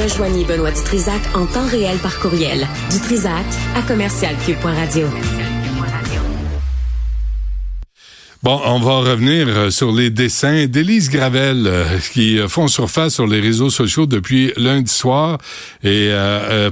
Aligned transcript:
Rejoignez 0.00 0.44
Benoît 0.44 0.70
Dutrisac 0.70 1.20
en 1.34 1.44
temps 1.46 1.66
réel 1.66 1.98
par 1.98 2.20
courriel. 2.20 2.68
Dutrisac 2.90 3.46
à 3.74 3.82
commercialcube.radio. 3.82 5.08
Bon, 8.44 8.60
on 8.64 8.78
va 8.78 8.98
revenir 8.98 9.48
euh, 9.48 9.70
sur 9.70 9.90
les 9.90 10.10
dessins 10.10 10.66
d'Élise 10.66 11.10
Gravel 11.10 11.66
euh, 11.66 11.98
qui 12.12 12.38
euh, 12.38 12.46
font 12.46 12.68
surface 12.68 13.14
sur 13.14 13.26
les 13.26 13.40
réseaux 13.40 13.68
sociaux 13.68 14.06
depuis 14.06 14.52
lundi 14.56 14.92
soir. 14.92 15.38
Et 15.82 16.12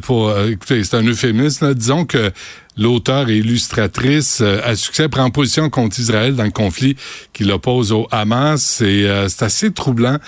pour 0.02 0.32
écoutez, 0.38 0.84
c'est 0.84 0.96
un 0.96 1.02
euphémisme. 1.02 1.74
disons 1.74 2.04
que 2.04 2.30
l'auteur 2.76 3.28
et 3.30 3.38
illustratrice 3.38 4.40
à 4.40 4.76
succès 4.76 5.08
prend 5.08 5.28
position 5.30 5.68
contre 5.68 5.98
Israël 5.98 6.36
dans 6.36 6.44
le 6.44 6.50
conflit 6.50 6.96
qui 7.32 7.42
l'oppose 7.42 7.90
au 7.90 8.06
Hamas. 8.12 8.80
Et 8.80 9.08
c'est 9.28 9.44
assez 9.44 9.72
troublant 9.72 10.18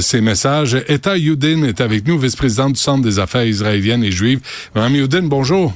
ces 0.00 0.20
messages. 0.20 0.76
Eta 0.88 1.16
Youdin 1.16 1.64
est 1.64 1.80
avec 1.80 2.06
nous, 2.06 2.18
vice-présidente 2.18 2.74
du 2.74 2.80
Centre 2.80 3.02
des 3.02 3.18
affaires 3.18 3.46
israéliennes 3.46 4.04
et 4.04 4.12
juives. 4.12 4.40
Madame 4.74 4.96
Youdin, 4.96 5.22
bonjour. 5.22 5.72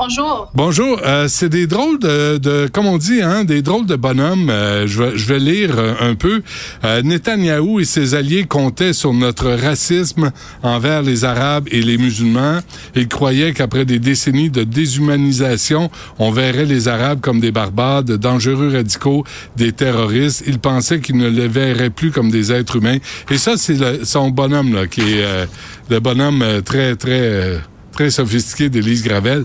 Bonjour. 0.00 0.48
Bonjour. 0.54 1.00
Euh, 1.04 1.26
c'est 1.26 1.48
des 1.48 1.66
drôles 1.66 1.98
de, 1.98 2.38
de, 2.38 2.68
comme 2.72 2.86
on 2.86 2.98
dit, 2.98 3.20
hein, 3.20 3.42
des 3.42 3.62
drôles 3.62 3.84
de 3.84 3.96
bonhommes. 3.96 4.48
Euh, 4.48 4.86
je, 4.86 5.02
vais, 5.02 5.18
je 5.18 5.26
vais 5.26 5.40
lire 5.40 5.74
euh, 5.76 5.94
un 5.98 6.14
peu. 6.14 6.42
Euh, 6.84 7.02
Netanyahou 7.02 7.80
et 7.80 7.84
ses 7.84 8.14
alliés 8.14 8.44
comptaient 8.44 8.92
sur 8.92 9.12
notre 9.12 9.50
racisme 9.50 10.30
envers 10.62 11.02
les 11.02 11.24
Arabes 11.24 11.66
et 11.72 11.82
les 11.82 11.98
musulmans. 11.98 12.60
Ils 12.94 13.08
croyaient 13.08 13.52
qu'après 13.52 13.84
des 13.84 13.98
décennies 13.98 14.50
de 14.50 14.62
déshumanisation, 14.62 15.90
on 16.20 16.30
verrait 16.30 16.64
les 16.64 16.86
Arabes 16.86 17.18
comme 17.20 17.40
des 17.40 17.50
barbares, 17.50 18.04
dangereux 18.04 18.70
radicaux, 18.72 19.24
des 19.56 19.72
terroristes. 19.72 20.44
Ils 20.46 20.60
pensaient 20.60 21.00
qu'ils 21.00 21.16
ne 21.16 21.28
les 21.28 21.48
verraient 21.48 21.90
plus 21.90 22.12
comme 22.12 22.30
des 22.30 22.52
êtres 22.52 22.76
humains. 22.76 22.98
Et 23.32 23.36
ça, 23.36 23.56
c'est 23.56 24.04
son 24.04 24.28
bonhomme 24.30 24.74
là, 24.74 24.86
qui 24.86 25.00
est 25.00 25.48
le 25.90 25.98
bonhomme 25.98 26.44
très, 26.64 26.94
très, 26.94 27.60
très 27.90 28.10
sophistiqué 28.10 28.68
d'Élise 28.68 29.02
Gravel. 29.02 29.44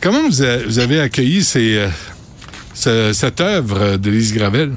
Comment 0.00 0.28
vous, 0.28 0.42
avez 0.78 1.00
accueilli 1.00 1.42
euh, 1.56 3.12
cette 3.12 3.40
œuvre 3.40 3.96
d'Élise 3.96 4.34
Gravel? 4.34 4.74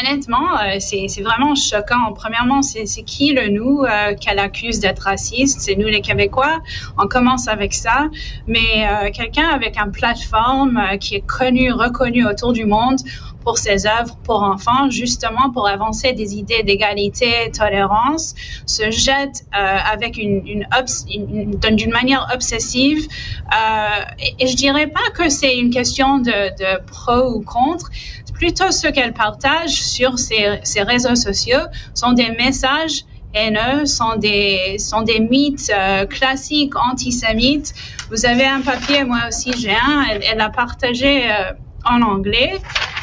Honnêtement, 0.00 0.58
euh, 0.58 0.76
c'est 0.78 1.22
vraiment 1.22 1.54
choquant. 1.54 2.12
Premièrement, 2.14 2.62
c'est 2.62 2.84
qui 3.02 3.32
le 3.32 3.48
nous 3.48 3.82
euh, 3.82 4.14
qu'elle 4.14 4.38
accuse 4.38 4.78
d'être 4.78 5.00
raciste? 5.00 5.60
C'est 5.60 5.74
nous 5.74 5.88
les 5.88 6.00
Québécois. 6.00 6.60
On 6.96 7.06
commence 7.08 7.48
avec 7.48 7.74
ça. 7.74 8.08
Mais 8.46 8.86
quelqu'un 9.12 9.48
avec 9.48 9.76
une 9.76 9.90
plateforme 9.90 10.80
qui 11.00 11.16
est 11.16 11.26
connu, 11.26 11.72
reconnu 11.72 12.24
autour 12.24 12.52
du 12.52 12.64
monde, 12.64 12.98
pour 13.44 13.58
ses 13.58 13.86
œuvres 13.86 14.16
pour 14.24 14.42
enfants, 14.42 14.90
justement 14.90 15.50
pour 15.52 15.68
avancer 15.68 16.12
des 16.12 16.36
idées 16.36 16.62
d'égalité, 16.62 17.50
tolérance, 17.56 18.34
se 18.66 18.90
jette 18.90 19.44
euh, 19.54 19.76
avec 19.92 20.16
une, 20.16 20.42
une, 20.46 21.76
d'une 21.76 21.90
manière 21.90 22.28
obsessive. 22.34 23.06
Euh, 23.52 24.04
et, 24.38 24.46
je 24.46 24.56
dirais 24.56 24.86
pas 24.86 25.10
que 25.14 25.28
c'est 25.28 25.56
une 25.56 25.70
question 25.70 26.18
de, 26.18 26.30
de 26.30 26.84
pro 26.86 27.34
ou 27.34 27.42
contre, 27.42 27.90
plutôt 28.32 28.70
ce 28.70 28.88
qu'elle 28.88 29.12
partage 29.12 29.70
sur 29.70 30.18
ses, 30.18 30.58
ses, 30.64 30.82
réseaux 30.82 31.14
sociaux 31.14 31.60
sont 31.94 32.12
des 32.12 32.30
messages 32.30 33.04
haineux, 33.34 33.86
sont 33.86 34.16
des, 34.16 34.76
sont 34.78 35.02
des 35.02 35.20
mythes 35.20 35.70
euh, 35.74 36.06
classiques 36.06 36.74
antisémites. 36.76 37.72
Vous 38.10 38.26
avez 38.26 38.44
un 38.44 38.60
papier, 38.60 39.04
moi 39.04 39.20
aussi 39.28 39.52
j'ai 39.56 39.70
un, 39.70 40.04
elle, 40.10 40.22
elle 40.30 40.40
a 40.40 40.50
partagé 40.50 41.30
euh, 41.30 41.52
en 41.84 42.02
anglais 42.02 42.60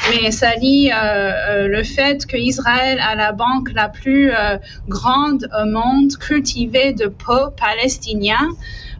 mais 0.08 0.30
ça 0.30 0.54
lit 0.56 0.90
euh, 0.90 0.96
euh, 0.96 1.68
le 1.68 1.82
fait 1.82 2.26
qu'Israël 2.26 3.00
a 3.00 3.14
la 3.14 3.32
banque 3.32 3.70
la 3.74 3.88
plus 3.88 4.32
euh, 4.32 4.56
grande 4.88 5.48
au 5.60 5.66
monde 5.66 6.16
cultivée 6.18 6.92
de 6.92 7.06
peau 7.06 7.50
palestinien. 7.56 8.48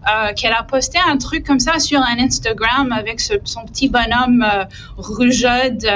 Euh, 0.08 0.32
qu'elle 0.32 0.54
a 0.54 0.62
posté 0.62 0.98
un 1.06 1.18
truc 1.18 1.44
comme 1.46 1.60
ça 1.60 1.78
sur 1.78 2.00
un 2.00 2.18
Instagram 2.18 2.90
avec 2.90 3.20
ce, 3.20 3.34
son 3.44 3.66
petit 3.66 3.90
bonhomme 3.90 4.42
euh, 4.42 4.64
rougeaude 4.96 5.86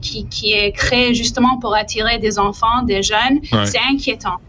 qui, 0.00 0.26
qui 0.26 0.52
est 0.54 0.72
créé 0.72 1.14
justement 1.14 1.60
pour 1.60 1.72
attirer 1.76 2.18
des 2.18 2.40
enfants, 2.40 2.82
des 2.82 3.04
jeunes. 3.04 3.38
C'est 3.64 3.78
inquiétant. 3.88 4.40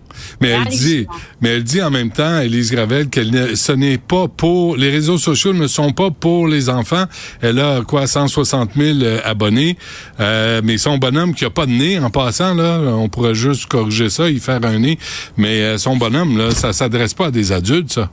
Mais 0.41 0.49
elle 0.49 0.67
dit, 0.67 1.07
mais 1.41 1.49
elle 1.49 1.63
dit 1.63 1.81
en 1.81 1.91
même 1.91 2.11
temps, 2.11 2.39
Elise 2.39 2.71
Gravel, 2.71 3.09
que 3.09 3.55
ce 3.55 3.71
n'est 3.71 3.97
pas 3.97 4.27
pour 4.27 4.77
les 4.77 4.89
réseaux 4.89 5.17
sociaux 5.17 5.53
ne 5.53 5.67
sont 5.67 5.91
pas 5.91 6.11
pour 6.11 6.47
les 6.47 6.69
enfants. 6.69 7.05
Elle 7.41 7.59
a 7.59 7.81
quoi 7.81 8.07
160 8.07 8.71
000 8.75 8.99
euh, 9.01 9.19
abonnés, 9.23 9.77
euh, 10.19 10.61
mais 10.63 10.77
son 10.77 10.97
bonhomme 10.97 11.33
qui 11.33 11.45
a 11.45 11.49
pas 11.49 11.65
de 11.65 11.71
nez 11.71 11.99
en 11.99 12.09
passant 12.09 12.53
là, 12.53 12.79
on 12.79 13.09
pourrait 13.09 13.35
juste 13.35 13.65
corriger 13.67 14.09
ça, 14.09 14.29
y 14.29 14.39
faire 14.39 14.63
un 14.63 14.79
nez. 14.79 14.97
Mais 15.37 15.61
euh, 15.61 15.77
son 15.77 15.97
bonhomme 15.97 16.37
là, 16.37 16.51
ça 16.51 16.73
s'adresse 16.73 17.13
pas 17.13 17.27
à 17.27 17.31
des 17.31 17.51
adultes, 17.51 17.93
ça. 17.93 18.09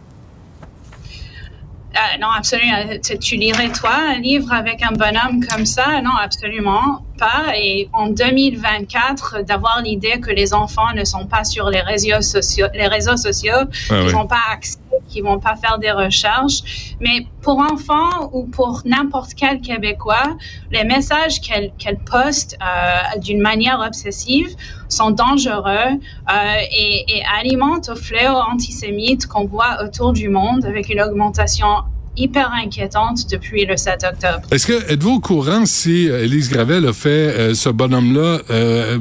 Euh, 1.94 2.18
non, 2.20 2.28
absolument. 2.28 2.98
Tu 3.20 3.36
lirais, 3.36 3.70
toi, 3.70 3.94
un 3.94 4.18
livre 4.18 4.52
avec 4.52 4.82
un 4.82 4.92
bonhomme 4.92 5.44
comme 5.46 5.66
ça? 5.66 6.00
Non, 6.02 6.16
absolument 6.20 7.04
pas. 7.18 7.56
Et 7.56 7.88
en 7.92 8.08
2024, 8.08 9.44
d'avoir 9.44 9.82
l'idée 9.82 10.18
que 10.20 10.30
les 10.30 10.54
enfants 10.54 10.92
ne 10.94 11.04
sont 11.04 11.26
pas 11.26 11.44
sur 11.44 11.68
les 11.70 11.80
réseaux 11.80 12.22
sociaux, 12.22 12.66
les 12.74 12.86
réseaux 12.86 13.16
sociaux, 13.16 13.68
ah 13.90 14.02
n'ont 14.04 14.26
pas 14.26 14.40
accès, 14.50 14.78
qui 15.12 15.20
vont 15.20 15.38
pas 15.38 15.56
faire 15.56 15.78
des 15.78 15.90
recherches. 15.90 16.94
Mais 17.00 17.26
pour 17.42 17.58
enfants 17.58 18.30
ou 18.32 18.46
pour 18.46 18.82
n'importe 18.84 19.34
quel 19.34 19.60
Québécois, 19.60 20.36
les 20.70 20.84
messages 20.84 21.40
qu'elle 21.40 21.72
qu'elle 21.78 21.98
poste 21.98 22.56
euh, 22.60 23.20
d'une 23.20 23.40
manière 23.40 23.80
obsessive 23.80 24.48
sont 24.88 25.10
dangereux 25.10 25.72
euh, 25.72 26.34
et, 26.70 27.16
et 27.16 27.22
alimentent 27.38 27.88
au 27.90 27.96
fléau 27.96 28.36
antisémite 28.52 29.26
qu'on 29.26 29.46
voit 29.46 29.82
autour 29.84 30.12
du 30.12 30.28
monde 30.28 30.64
avec 30.64 30.88
une 30.88 31.00
augmentation 31.00 31.68
hyper 32.16 32.52
inquiétante 32.52 33.30
depuis 33.30 33.64
le 33.64 33.76
7 33.76 34.04
octobre. 34.04 34.46
Est-ce 34.50 34.66
que 34.66 34.92
êtes-vous 34.92 35.14
au 35.14 35.20
courant 35.20 35.64
si 35.64 36.06
Elise 36.06 36.50
euh, 36.50 36.54
Gravel 36.54 36.86
a 36.86 36.92
fait 36.92 37.08
euh, 37.08 37.54
ce 37.54 37.68
bonhomme-là 37.70 38.40
euh, 38.50 38.98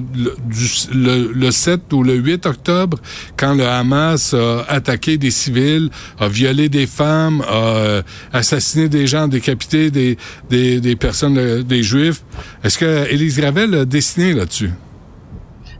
le, 0.93 1.31
le, 1.33 1.51
7 1.51 1.91
ou 1.93 2.03
le 2.03 2.15
8 2.15 2.45
octobre 2.45 2.97
quand 3.35 3.53
le 3.53 3.67
Hamas 3.67 4.33
a 4.33 4.63
attaqué 4.67 5.17
des 5.17 5.31
civils, 5.31 5.89
a 6.19 6.27
violé 6.27 6.69
des 6.69 6.87
femmes, 6.87 7.41
a 7.41 8.01
assassiné 8.31 8.87
des 8.87 9.07
gens, 9.07 9.27
décapité 9.27 9.91
des, 9.91 10.17
des, 10.49 10.79
des 10.79 10.95
personnes, 10.95 11.63
des 11.63 11.83
juifs? 11.83 12.23
Est-ce 12.63 12.77
que 12.77 13.11
Elise 13.11 13.37
Gravel 13.37 13.75
a 13.75 13.85
dessiné 13.85 14.33
là-dessus? 14.33 14.71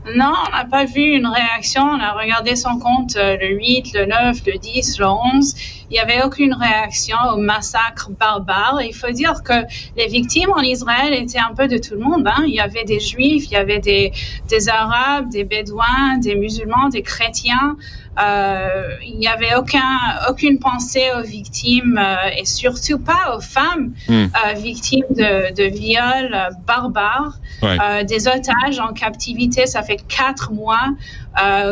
Non, 0.04 0.32
on 0.46 0.56
n'a 0.56 0.64
pas 0.64 0.84
vu 0.84 1.02
une 1.02 1.26
réaction. 1.26 1.82
On 1.82 2.00
a 2.00 2.12
regardé 2.12 2.56
son 2.56 2.78
compte 2.78 3.14
le 3.16 3.56
8, 3.56 3.92
le 3.94 4.06
9, 4.06 4.40
le 4.46 4.58
10, 4.58 4.98
le 4.98 5.06
11 5.06 5.54
il 5.92 5.96
n'y 5.96 6.00
avait 6.00 6.22
aucune 6.22 6.54
réaction 6.54 7.18
au 7.34 7.36
massacre 7.36 8.10
barbare. 8.18 8.80
Il 8.82 8.94
faut 8.94 9.10
dire 9.10 9.42
que 9.42 9.52
les 9.94 10.06
victimes 10.06 10.50
en 10.56 10.62
Israël 10.62 11.12
étaient 11.12 11.38
un 11.38 11.54
peu 11.54 11.68
de 11.68 11.76
tout 11.76 11.92
le 11.92 12.00
monde. 12.00 12.26
Hein. 12.26 12.44
Il 12.46 12.54
y 12.54 12.60
avait 12.60 12.84
des 12.84 12.98
juifs, 12.98 13.44
il 13.50 13.52
y 13.52 13.56
avait 13.56 13.78
des, 13.78 14.10
des 14.48 14.70
arabes, 14.70 15.28
des 15.28 15.44
bédouins, 15.44 16.16
des 16.18 16.34
musulmans, 16.34 16.88
des 16.88 17.02
chrétiens. 17.02 17.76
Euh, 18.20 18.90
il 19.06 19.16
n'y 19.18 19.26
avait 19.26 19.54
aucun, 19.54 19.88
aucune 20.28 20.58
pensée 20.58 21.08
aux 21.18 21.22
victimes 21.22 21.98
euh, 21.98 22.28
et 22.36 22.44
surtout 22.44 22.98
pas 22.98 23.34
aux 23.34 23.40
femmes 23.40 23.94
hmm. 24.06 24.12
euh, 24.12 24.52
victimes 24.54 25.06
de, 25.10 25.54
de 25.54 25.64
viols 25.64 26.34
euh, 26.34 26.50
barbares, 26.66 27.38
euh, 27.62 28.04
des 28.04 28.28
otages 28.28 28.80
en 28.80 28.92
captivité. 28.92 29.66
Ça 29.66 29.82
fait 29.82 30.04
quatre 30.08 30.52
mois 30.52 30.88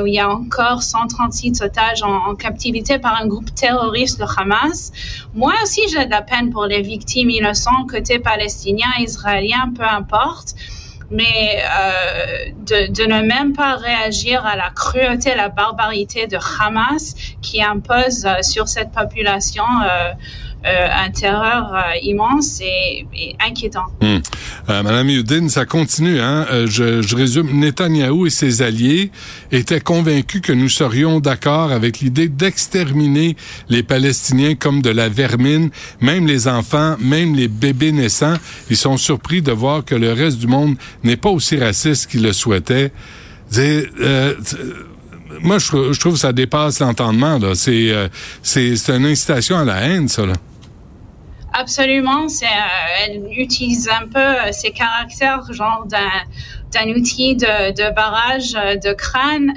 où 0.01 0.06
il 0.06 0.15
y 0.15 0.19
a 0.19 0.31
encore 0.31 0.83
136 0.83 1.61
otages 1.61 2.03
en, 2.03 2.31
en 2.31 2.34
captivité 2.34 2.99
par 2.99 3.21
un 3.21 3.27
groupe 3.27 3.55
terroriste 3.55 4.19
le 4.19 4.25
Hamas. 4.25 4.93
Moi 5.34 5.53
aussi, 5.62 5.83
j'ai 5.93 6.07
de 6.07 6.11
la 6.11 6.22
peine 6.22 6.49
pour 6.49 6.65
les 6.65 6.81
victimes 6.81 7.28
innocentes, 7.28 7.91
côté 7.91 8.19
palestinien, 8.19 8.89
israélien, 8.99 9.71
peu 9.77 9.84
importe. 9.84 10.55
Mais 11.10 11.60
euh, 11.60 12.50
de, 12.88 13.04
ne 13.04 13.22
même 13.22 13.53
pas 13.53 13.75
réagir 13.76 14.47
à 14.47 14.54
la 14.56 14.71
cruauté, 14.71 15.34
la 15.34 15.48
barbarité 15.48 16.26
de 16.26 16.38
Hamas 16.60 17.15
qui 17.42 17.62
impose 17.62 18.24
euh, 18.24 18.42
sur 18.42 18.68
cette 18.68 18.92
population 18.92 19.65
euh, 19.83 20.12
un 20.65 21.10
terreur 21.10 21.74
euh, 21.74 21.97
immense 22.03 22.60
et, 22.60 23.07
inquiétant. 23.41 23.86
Hmm. 24.01 24.18
Euh, 24.68 24.83
Madame 24.83 25.09
Youdin, 25.09 25.48
ça 25.48 25.65
continue. 25.65 26.21
Hein? 26.21 26.47
Je, 26.66 27.03
je, 27.03 27.16
résume. 27.16 27.59
Netanyahou 27.59 28.27
et 28.27 28.30
ses 28.30 28.62
alliés 28.62 29.10
étaient 29.53 29.80
convaincus 29.80 30.42
que 30.42 30.53
nous 30.53 30.68
serions 30.68 31.21
d'accord 31.21 31.72
avec 31.72 32.01
l'idée 32.01 32.28
d'exterminer 32.28 33.36
les 33.68 33.83
Palestiniens 33.83 34.54
comme 34.54 34.83
de 34.83 34.91
la 34.91 35.09
vermine, 35.09 35.71
même 36.01 36.27
les 36.27 36.48
enfants, 36.48 36.97
même 37.01 37.34
les 37.34 37.48
bébés 37.48 37.92
naissants. 37.92 38.36
Ils 38.68 38.77
sont 38.77 38.97
surpris 38.97 39.42
de 39.42 39.53
voir 39.53 39.84
que 39.84 39.95
le 39.95 40.12
reste 40.12 40.39
du 40.39 40.47
monde 40.47 40.77
n'est 41.04 41.16
pas 41.16 41.30
aussi 41.30 41.57
raciste 41.57 42.10
qu'ils 42.10 42.22
le 42.22 42.33
souhaitaient. 42.33 42.92
Euh, 43.57 44.34
moi, 45.41 45.59
je, 45.59 45.98
trouve 45.98 46.15
que 46.15 46.18
ça 46.18 46.33
dépasse 46.33 46.80
l'entendement. 46.80 47.39
C'est, 47.54 47.92
c'est 48.42 48.89
une 48.89 49.07
incitation 49.07 49.57
à 49.57 49.65
la 49.65 49.80
haine, 49.80 50.09
ça. 50.09 50.27
Là. 50.27 50.34
Absolument, 51.52 52.28
c'est, 52.28 52.47
euh, 52.47 53.04
elle 53.04 53.26
utilise 53.36 53.88
un 53.88 54.06
peu 54.06 54.18
euh, 54.20 54.52
ses 54.52 54.70
caractères, 54.70 55.52
genre 55.52 55.84
d'un, 55.86 56.10
d'un 56.72 56.91
outil 56.91 57.34
de, 57.34 57.72
de 57.72 57.92
barrage 57.92 58.54
euh, 58.54 58.76
de 58.76 58.92
crâne. 58.92 59.52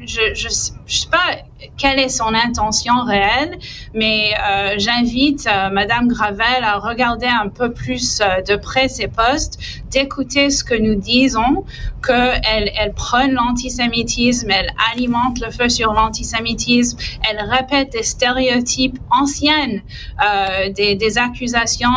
je, 0.00 0.34
je, 0.34 0.48
je 0.90 0.98
sais 0.98 1.08
pas 1.08 1.36
quelle 1.76 1.98
est 1.98 2.08
son 2.08 2.34
intention 2.34 3.04
réelle, 3.04 3.58
mais 3.94 4.32
euh, 4.34 4.74
j'invite 4.78 5.46
euh, 5.46 5.70
Madame 5.70 6.08
Gravel 6.08 6.62
à 6.62 6.78
regarder 6.78 7.26
un 7.26 7.48
peu 7.48 7.72
plus 7.72 8.20
euh, 8.20 8.42
de 8.42 8.56
près 8.56 8.88
ses 8.88 9.08
postes, 9.08 9.58
d'écouter 9.90 10.50
ce 10.50 10.64
que 10.64 10.74
nous 10.74 10.94
disons, 10.94 11.64
qu'elle 12.06 12.70
elle 12.78 12.92
prône 12.94 13.32
l'antisémitisme, 13.32 14.50
elle 14.50 14.70
alimente 14.92 15.40
le 15.40 15.50
feu 15.50 15.68
sur 15.68 15.92
l'antisémitisme, 15.92 16.98
elle 17.28 17.40
répète 17.40 17.92
des 17.92 18.02
stéréotypes 18.02 18.98
anciennes, 19.10 19.82
euh, 20.24 20.70
des, 20.70 21.18
accusations 21.18 21.88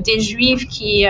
des 0.00 0.20
Juifs 0.20 0.66
qui 0.68 1.04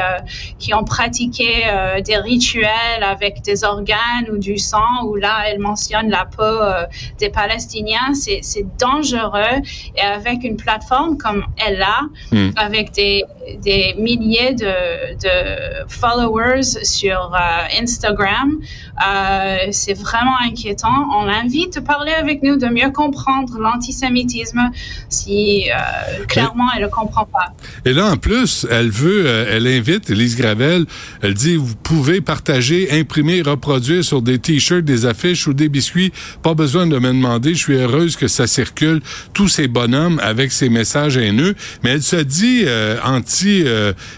qui 0.59 0.75
ont 0.75 0.83
pratiqué 0.83 1.67
des 2.05 2.17
rituels 2.17 3.03
avec 3.03 3.43
des 3.43 3.63
organes 3.65 4.29
ou 4.33 4.39
du 4.39 4.59
sang, 4.59 5.05
où 5.05 5.15
là 5.15 5.45
elle 5.47 5.61
mentionne 5.61 6.11
la 6.11 6.25
peau 6.25 6.59
des 7.19 7.31
Palestiniens 7.31 8.15
c'est 8.15 8.67
dangereux. 8.79 9.63
Et 9.97 10.01
avec 10.01 10.45
une 10.45 10.57
plateforme 10.57 11.17
comme 11.17 11.45
elle 11.57 11.83
a, 11.83 12.03
hmm. 12.33 12.51
avec 12.57 12.93
des, 12.93 13.25
des 13.63 13.95
milliers 13.99 14.55
de, 14.55 15.15
de, 15.15 15.89
followers 15.89 16.85
sur 16.85 17.33
euh, 17.35 17.83
Instagram, 17.83 18.59
euh, 19.07 19.57
c'est 19.71 19.95
vraiment 19.95 20.37
inquiétant. 20.45 21.09
On 21.17 21.25
l'invite 21.25 21.79
à 21.79 21.81
parler 21.81 22.13
avec 22.13 22.43
nous, 22.43 22.57
de 22.57 22.67
mieux 22.67 22.91
comprendre 22.91 23.59
l'antisémitisme 23.59 24.71
si 25.09 25.71
euh, 25.71 26.25
clairement 26.27 26.69
elle 26.77 26.85
ne 26.85 26.89
comprend 26.89 27.25
pas. 27.25 27.53
Et 27.85 27.93
là, 27.93 28.11
en 28.11 28.17
plus, 28.17 28.67
elle 28.71 28.91
veut, 28.91 29.27
elle 29.27 29.67
invite 29.67 30.11
Elise 30.11 30.37
Gravel, 30.37 30.85
elle 31.23 31.35
dit, 31.35 31.57
vous 31.57 31.75
pouvez 31.77 32.21
partager, 32.21 32.91
imprimer, 32.93 33.43
reproduire 33.43 34.05
sur 34.05 34.23
des 34.23 34.39
t-shirts, 34.39 34.85
des 34.85 35.07
affiches 35.07 35.47
ou 35.47 35.55
des 35.55 35.69
biscuits. 35.69 36.13
Pas 36.43 36.55
besoin 36.55 36.87
de 36.87 36.98
je 37.01 37.53
suis 37.55 37.77
heureuse 37.77 38.17
que 38.17 38.29
ça 38.29 38.47
circule, 38.47 39.01
tous 39.33 39.49
ces 39.49 39.69
bonhommes 39.69 40.21
avec 40.23 40.53
ces 40.53 40.69
messages 40.69 41.17
haineux. 41.17 41.55
Mais 41.83 41.91
elle 41.91 42.03
se 42.03 42.17
dit 42.17 42.65
anti 43.05 43.65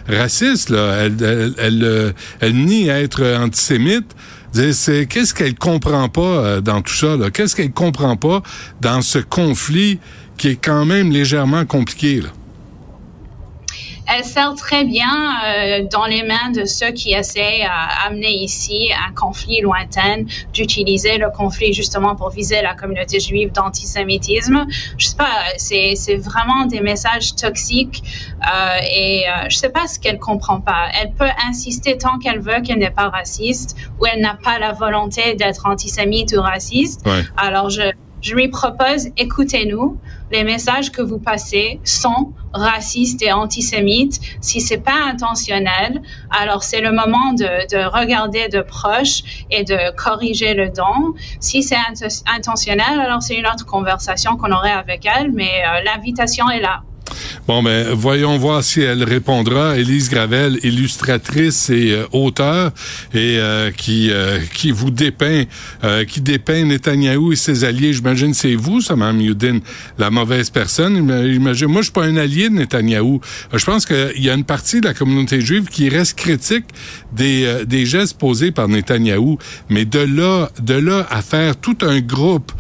raciste 0.09 0.71
là. 0.71 1.05
Elle, 1.05 1.55
elle, 1.59 1.85
euh, 1.85 2.13
elle, 2.41 2.55
nie 2.55 2.89
être 2.89 3.25
antisémite. 3.37 4.15
Qu'est-ce 4.55 5.35
qu'elle 5.35 5.55
comprend 5.55 6.09
pas 6.09 6.21
euh, 6.21 6.61
dans 6.61 6.83
tout 6.83 6.95
ça 6.95 7.17
Qu'est-ce 7.33 7.55
qu'elle 7.55 7.73
comprend 7.73 8.17
pas 8.17 8.43
dans 8.81 9.03
ce 9.03 9.19
conflit 9.19 9.99
qui 10.37 10.49
est 10.49 10.57
quand 10.63 10.85
même 10.85 11.13
légèrement 11.13 11.65
compliqué 11.65 12.23
elle 14.13 14.25
sert 14.25 14.55
très 14.55 14.85
bien 14.85 15.09
euh, 15.45 15.87
dans 15.91 16.07
les 16.07 16.23
mains 16.23 16.51
de 16.55 16.65
ceux 16.65 16.91
qui 16.91 17.13
essaient 17.13 17.63
à 17.63 18.07
amener 18.07 18.33
ici 18.33 18.91
un 19.09 19.13
conflit 19.13 19.61
lointain, 19.61 20.25
d'utiliser 20.53 21.19
le 21.19 21.31
conflit 21.31 21.73
justement 21.73 22.17
pour 22.17 22.31
viser 22.31 22.61
la 22.63 22.75
communauté 22.75 23.21
juive 23.21 23.53
d'antisémitisme. 23.53 24.67
Je 24.99 25.07
sais 25.07 25.17
pas, 25.17 25.45
c'est, 25.57 25.95
c'est 25.95 26.17
vraiment 26.17 26.67
des 26.67 26.81
messages 26.81 27.35
toxiques 27.37 28.03
euh, 28.43 28.79
et 28.93 29.25
euh, 29.29 29.49
je 29.49 29.57
sais 29.57 29.71
pas 29.71 29.87
ce 29.87 30.01
qu'elle 30.01 30.19
comprend 30.19 30.61
pas. 30.61 30.89
Elle 31.01 31.13
peut 31.13 31.31
insister 31.49 31.97
tant 31.97 32.19
qu'elle 32.19 32.41
veut 32.41 32.61
qu'elle 32.63 32.79
n'est 32.79 32.91
pas 32.91 33.09
raciste 33.09 33.77
ou 34.01 34.07
elle 34.07 34.21
n'a 34.21 34.35
pas 34.43 34.59
la 34.59 34.73
volonté 34.73 35.35
d'être 35.35 35.67
antisémite 35.67 36.35
ou 36.37 36.41
raciste. 36.41 37.07
Alors 37.37 37.71
je 37.71 37.83
je 38.23 38.35
lui 38.35 38.49
propose, 38.49 39.09
écoutez-nous, 39.17 39.99
les 40.31 40.45
messages 40.45 40.93
que 40.93 41.03
vous 41.03 41.19
passez 41.19 41.81
sont 41.85 42.33
racistes 42.53 43.23
et 43.23 43.33
antisémites. 43.33 44.21
Si 44.41 44.61
c'est 44.61 44.81
pas 44.81 45.05
intentionnel, 45.07 46.01
alors 46.31 46.63
c'est 46.63 46.81
le 46.81 46.93
moment 46.93 47.33
de, 47.33 47.69
de, 47.71 47.85
regarder 47.85 48.49
de 48.49 48.61
proche 48.61 49.45
et 49.51 49.65
de 49.65 49.95
corriger 49.97 50.55
le 50.55 50.71
don. 50.71 51.15
Si 51.41 51.63
c'est 51.63 51.77
intentionnel, 52.27 53.01
alors 53.01 53.23
c'est 53.23 53.37
une 53.37 53.47
autre 53.47 53.67
conversation 53.67 54.37
qu'on 54.37 54.53
aurait 54.53 54.73
avec 54.73 55.07
elle, 55.07 55.33
mais 55.33 55.63
euh, 55.65 55.83
l'invitation 55.85 56.49
est 56.51 56.61
là. 56.61 56.83
Bon, 57.47 57.63
ben, 57.63 57.89
voyons 57.93 58.39
voir 58.39 58.63
si 58.63 58.81
elle 58.81 59.03
répondra. 59.05 59.77
Élise 59.77 60.11
Gravel, 60.11 60.59
illustratrice 60.63 61.71
et 61.71 61.93
euh, 61.93 62.07
auteur, 62.13 62.73
et 63.15 63.39
euh, 63.39 63.71
qui 63.71 64.11
euh, 64.11 64.39
qui 64.55 64.71
vous 64.71 64.91
dépeint, 64.91 65.45
qui 66.07 66.21
dépeint 66.21 66.65
Netanyahou 66.65 67.33
et 67.33 67.37
ses 67.37 67.65
alliés. 67.65 67.93
J'imagine 67.93 68.35
c'est 68.35 68.55
vous, 68.55 68.81
ça, 68.81 68.97
Mme 68.97 69.21
Yudin, 69.21 69.59
la 69.99 70.11
mauvaise 70.11 70.51
personne. 70.51 70.97
J'imagine, 71.33 71.69
moi, 71.69 71.81
je 71.81 71.87
suis 71.87 71.93
pas 71.93 72.05
un 72.05 72.17
allié 72.17 72.49
de 72.49 72.55
Netanyahou. 72.55 73.21
Je 73.53 73.65
pense 73.65 73.87
qu'il 73.87 74.23
y 74.23 74.31
a 74.31 74.35
une 74.35 74.45
partie 74.45 74.81
de 74.81 74.87
la 74.87 74.95
communauté 74.95 75.41
juive 75.41 75.67
qui 75.67 75.89
reste 75.89 76.19
critique 76.19 76.67
des 77.13 77.65
des 77.67 77.87
gestes 77.87 78.19
posés 78.19 78.51
par 78.51 78.69
Netanyahou, 78.69 79.39
mais 79.69 79.85
de 79.85 80.01
là 80.01 80.51
de 80.63 80.75
là 80.75 81.07
à 81.11 81.23
faire 81.23 81.57
tout 81.57 81.79
un 81.83 82.01
groupe 82.01 82.53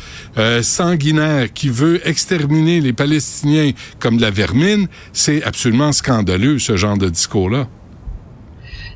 sanguinaire 0.62 1.52
qui 1.52 1.68
veut 1.68 2.00
exterminer 2.08 2.80
les 2.80 2.92
Palestiniens 2.92 3.72
comme 3.98 4.16
de 4.16 4.22
la 4.22 4.30
vermine, 4.40 4.88
c'est 5.12 5.42
absolument 5.42 5.92
scandaleux, 5.92 6.58
ce 6.58 6.74
genre 6.76 6.96
de 6.96 7.08
discours-là. 7.08 7.66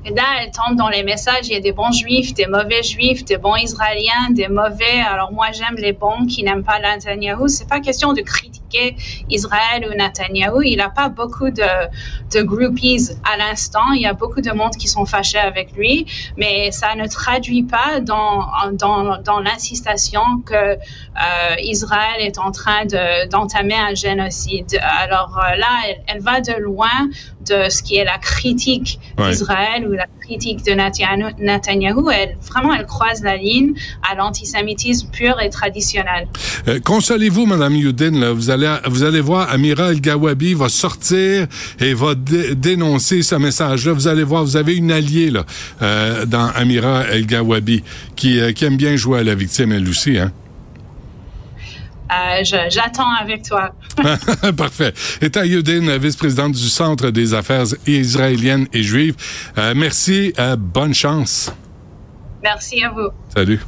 Là, 0.05 0.29
elle 0.41 0.50
tombe 0.50 0.76
dans 0.76 0.88
les 0.88 1.02
messages, 1.02 1.49
il 1.49 1.52
y 1.52 1.56
a 1.56 1.61
des 1.61 1.73
bons 1.73 1.93
juifs, 1.93 2.35
des 2.35 2.46
mauvais 2.46 2.82
juifs, 2.82 3.25
des 3.25 3.38
bons 3.38 3.56
israéliens, 3.56 4.31
des 4.31 4.49
mauvais. 4.49 5.00
Alors 5.12 5.32
moi, 5.32 5.46
j'aime 5.52 5.76
les 5.76 5.93
bons 5.93 6.26
qui 6.26 6.43
n'aiment 6.44 6.64
pas 6.64 6.79
Netanyahu. 6.79 7.49
C'est 7.49 7.69
pas 7.69 7.81
question 7.81 8.12
de 8.12 8.20
critiquer 8.20 8.63
Israël 9.31 9.87
ou 9.88 9.97
Netanyahu. 9.97 10.62
Il 10.65 10.79
n'a 10.79 10.91
pas 10.91 11.09
beaucoup 11.09 11.50
de, 11.50 12.43
groupies 12.43 13.09
à 13.25 13.37
l'instant. 13.37 13.93
Il 13.94 14.03
y 14.03 14.06
a 14.06 14.12
beaucoup 14.12 14.41
de 14.41 14.50
monde 14.50 14.75
qui 14.76 14.88
sont 14.88 15.05
fâchés 15.05 15.38
avec 15.38 15.73
lui, 15.73 16.06
mais 16.37 16.71
ça 16.71 16.94
ne 16.94 17.06
traduit 17.06 17.62
pas 17.62 18.00
dans, 18.00 18.47
dans, 18.73 19.19
dans 19.23 19.41
que 20.47 20.55
euh, 20.55 21.55
Israël 21.59 22.21
est 22.21 22.38
en 22.38 22.50
train 22.50 22.85
d'entamer 23.31 23.75
un 23.75 23.94
génocide. 23.94 24.79
Alors 24.82 25.38
euh, 25.38 25.56
là, 25.56 25.94
elle, 26.06 26.20
va 26.20 26.41
de 26.41 26.55
loin 26.61 27.09
de 27.49 27.69
ce 27.69 27.82
qui 27.82 27.96
est 27.96 28.05
la 28.05 28.19
critique 28.19 28.99
d'Israël 29.19 29.87
ou 29.88 29.93
la 29.93 30.06
critique 30.20 30.64
de 30.64 30.73
Netanyahu. 30.73 32.11
Elle, 32.12 32.37
vraiment, 32.43 32.75
elle 32.75 32.87
croise 32.87 33.23
la 33.23 33.37
ligne 33.37 33.75
à 34.08 34.14
l'antisémitisme 34.14 35.08
pur 35.11 35.41
et 35.41 35.50
traditionnel. 35.50 36.29
Euh, 36.69 36.81
consolez-vous, 36.81 37.46
Madame 37.46 37.76
Youdin, 37.76 38.32
vous 38.32 38.50
allez, 38.50 38.75
vous 38.87 39.02
allez 39.02 39.20
voir, 39.20 39.50
Amira 39.50 39.91
El-Gawabi 39.91 40.55
va 40.55 40.69
sortir 40.69 41.46
et 41.81 41.94
va 41.94 42.14
dénoncer 42.14 43.23
ce 43.23 43.35
message-là. 43.35 43.93
Vous 43.93 44.08
allez 44.08 44.25
voir, 44.25 44.44
vous 44.44 44.56
avez 44.56 44.76
une 44.76 44.91
alliée 44.91 45.31
là, 45.31 45.44
euh, 45.82 46.25
dans 46.26 46.49
Amira 46.55 47.05
El-Gawabi 47.11 47.82
qui, 48.17 48.41
euh, 48.41 48.52
qui 48.52 48.64
aime 48.64 48.76
bien 48.76 48.96
jouer 48.96 49.20
à 49.20 49.23
la 49.25 49.35
victime, 49.35 49.73
elle 49.73 49.88
aussi, 49.88 50.19
hein? 50.19 50.32
Euh, 52.14 52.43
j'attends 52.69 53.12
avec 53.20 53.43
toi. 53.43 53.74
Parfait. 54.56 54.93
Et 55.20 55.31
Yudin, 55.46 55.98
vice-présidente 55.98 56.53
du 56.53 56.69
Centre 56.69 57.10
des 57.10 57.34
affaires 57.34 57.65
israéliennes 57.86 58.67
et 58.72 58.82
juives. 58.82 59.15
Euh, 59.58 59.74
merci. 59.77 60.32
Euh, 60.39 60.56
bonne 60.56 60.94
chance. 60.94 61.53
Merci 62.43 62.82
à 62.82 62.91
vous. 62.91 63.08
Salut. 63.34 63.60